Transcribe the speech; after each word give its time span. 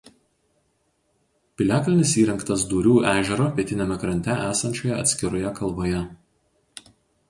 Piliakalnis 1.61 2.15
įrengtas 2.23 2.65
Dūrių 2.73 2.95
ežero 3.13 3.49
pietiniame 3.63 4.01
krante 4.07 4.41
esančioje 4.51 5.01
atskiroje 5.01 5.57
kalvoje. 5.63 6.07